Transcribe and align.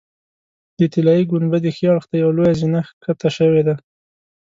د 0.77 0.79
طلایي 0.93 1.23
ګنبدې 1.31 1.69
ښي 1.75 1.85
اړخ 1.91 2.05
ته 2.09 2.15
یوه 2.21 2.33
لویه 2.37 2.53
زینه 2.59 2.79
ښکته 2.87 3.29
شوې 3.37 3.61
ده. 3.67 3.75